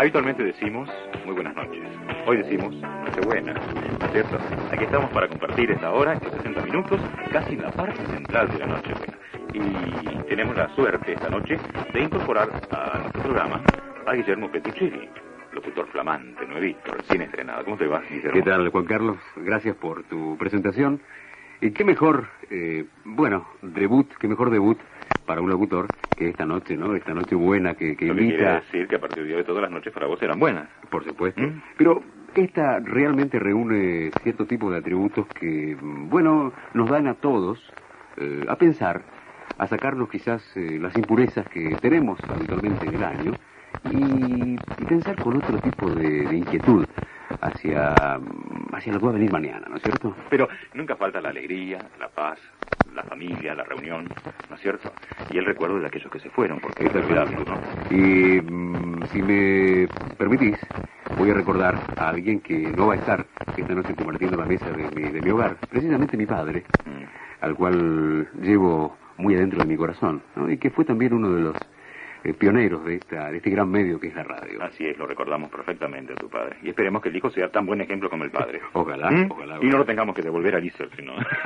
Habitualmente 0.00 0.42
decimos 0.42 0.88
muy 1.26 1.34
buenas 1.34 1.54
noches. 1.54 1.82
Hoy 2.26 2.38
decimos 2.38 2.74
Nochebuena, 2.74 3.52
¿no 3.52 4.06
es 4.06 4.12
cierto? 4.12 4.38
Aquí 4.72 4.84
estamos 4.84 5.10
para 5.10 5.28
compartir 5.28 5.70
esta 5.72 5.92
hora, 5.92 6.14
estos 6.14 6.32
60 6.36 6.62
minutos, 6.62 6.98
casi 7.30 7.52
en 7.52 7.60
la 7.60 7.70
parte 7.70 8.06
central 8.06 8.48
de 8.48 8.58
la 8.60 8.66
Nochebuena. 8.66 9.18
Y 9.52 10.24
tenemos 10.26 10.56
la 10.56 10.74
suerte 10.74 11.12
esta 11.12 11.28
noche 11.28 11.58
de 11.92 12.00
incorporar 12.00 12.48
a 12.70 12.98
nuestro 12.98 13.22
programa 13.24 13.62
a 14.06 14.14
Guillermo 14.14 14.50
Petruccelli, 14.50 15.06
locutor 15.52 15.86
flamante, 15.88 16.46
nuevito, 16.46 16.92
recién 16.92 17.20
estrenado. 17.20 17.62
¿Cómo 17.66 17.76
te 17.76 17.86
va, 17.86 18.00
Guillermo? 18.00 18.32
¿Qué 18.32 18.42
tal, 18.42 18.70
Juan 18.70 18.84
Carlos? 18.86 19.18
Gracias 19.36 19.76
por 19.76 20.04
tu 20.04 20.38
presentación. 20.38 21.02
Y 21.60 21.72
qué 21.72 21.84
mejor, 21.84 22.26
eh, 22.48 22.86
bueno, 23.04 23.46
debut, 23.60 24.08
qué 24.18 24.28
mejor 24.28 24.48
debut 24.48 24.78
para 25.30 25.42
un 25.42 25.48
locutor 25.48 25.86
que 26.16 26.30
esta 26.30 26.44
noche, 26.44 26.76
¿no? 26.76 26.96
Esta 26.96 27.14
noche 27.14 27.36
buena 27.36 27.74
que, 27.74 27.90
que 27.90 27.98
que 27.98 28.06
quiere 28.06 28.22
invita, 28.24 28.54
decir 28.54 28.88
que 28.88 28.96
a 28.96 28.98
partir 29.00 29.24
de 29.24 29.36
hoy 29.36 29.44
todas 29.44 29.62
las 29.62 29.70
noches 29.70 29.92
para 29.92 30.08
vos 30.08 30.20
eran 30.20 30.40
buenas. 30.40 30.68
por 30.90 31.04
supuesto. 31.04 31.40
¿Mm? 31.40 31.62
Pero 31.78 32.02
esta 32.34 32.80
realmente 32.80 33.38
reúne 33.38 34.10
cierto 34.24 34.44
tipo 34.44 34.72
de 34.72 34.78
atributos 34.78 35.28
que, 35.28 35.76
bueno, 35.80 36.52
nos 36.74 36.90
dan 36.90 37.06
a 37.06 37.14
todos 37.14 37.62
eh, 38.16 38.44
a 38.48 38.56
pensar, 38.56 39.02
a 39.56 39.68
sacarnos 39.68 40.08
quizás 40.08 40.42
eh, 40.56 40.80
las 40.80 40.96
impurezas 40.96 41.46
que 41.48 41.76
tenemos 41.80 42.18
habitualmente 42.28 42.88
en 42.88 42.94
el 42.96 43.04
año 43.04 43.32
y, 43.84 44.54
y 44.54 44.84
pensar 44.84 45.14
con 45.14 45.36
otro 45.36 45.58
tipo 45.58 45.90
de, 45.90 46.24
de 46.26 46.36
inquietud 46.38 46.84
hacia, 47.40 48.18
hacia 48.72 48.92
lo 48.92 48.98
que 48.98 49.04
va 49.06 49.10
a 49.12 49.14
venir 49.14 49.30
mañana, 49.30 49.68
¿no 49.70 49.76
es 49.76 49.82
cierto? 49.82 50.12
Pero 50.28 50.48
nunca 50.74 50.96
falta 50.96 51.20
la 51.20 51.28
alegría, 51.28 51.78
la 52.00 52.08
paz, 52.08 52.40
la 52.94 53.02
familia, 53.04 53.54
la 53.54 53.64
reunión, 53.64 54.06
¿no 54.48 54.56
es 54.56 54.60
cierto? 54.62 54.92
Y 55.30 55.38
el 55.38 55.44
recuerdo 55.46 55.78
de 55.78 55.86
aquellos 55.86 56.10
que 56.10 56.20
se 56.20 56.30
fueron, 56.30 56.58
porque 56.60 56.84
hay 56.84 56.90
que 56.90 56.98
olvidarlos, 56.98 57.46
¿no? 57.46 57.58
Y 57.90 58.40
mm, 58.40 59.02
si 59.12 59.22
me 59.22 59.88
permitís, 60.18 60.58
voy 61.16 61.30
a 61.30 61.34
recordar 61.34 61.78
a 61.96 62.08
alguien 62.08 62.40
que 62.40 62.56
no 62.76 62.88
va 62.88 62.94
a 62.94 62.96
estar 62.96 63.26
esta 63.56 63.74
noche 63.74 63.94
compartiendo 63.94 64.36
la 64.36 64.46
mesa 64.46 64.70
de 64.70 64.84
mi, 64.94 65.10
de 65.10 65.20
mi 65.20 65.30
hogar, 65.30 65.56
precisamente 65.68 66.16
mi 66.16 66.26
padre, 66.26 66.64
Mm. 66.84 67.04
al 67.44 67.54
cual 67.54 68.28
llevo 68.40 68.96
muy 69.18 69.34
adentro 69.34 69.58
de 69.60 69.66
mi 69.66 69.76
corazón, 69.76 70.22
¿no? 70.36 70.50
y 70.50 70.56
que 70.58 70.70
fue 70.70 70.84
también 70.84 71.12
uno 71.12 71.30
de 71.32 71.40
los 71.42 71.56
eh, 72.24 72.34
pioneros 72.34 72.84
de, 72.84 72.96
esta, 72.96 73.30
de 73.30 73.38
este 73.38 73.48
gran 73.50 73.70
medio 73.70 73.98
que 74.00 74.08
es 74.08 74.14
la 74.14 74.22
radio. 74.24 74.62
Así 74.62 74.86
es, 74.86 74.96
lo 74.98 75.06
recordamos 75.06 75.50
perfectamente 75.50 76.12
a 76.12 76.16
tu 76.16 76.28
padre. 76.28 76.56
Y 76.62 76.68
esperemos 76.68 77.00
que 77.02 77.08
el 77.08 77.16
hijo 77.16 77.30
sea 77.30 77.48
tan 77.50 77.64
buen 77.64 77.80
ejemplo 77.80 78.10
como 78.10 78.24
el 78.24 78.30
padre. 78.30 78.60
Ojalá, 78.74 79.10
¿Mm? 79.10 79.30
ojalá, 79.30 79.54
Y 79.56 79.60
no 79.64 79.66
ojalá. 79.68 79.78
lo 79.78 79.84
tengamos 79.86 80.14
que 80.14 80.20
devolver 80.22 80.54
a 80.56 80.58
Lisa, 80.60 80.84
sino... 80.96 81.14